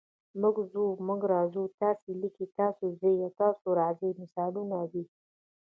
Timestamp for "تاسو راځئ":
3.41-4.11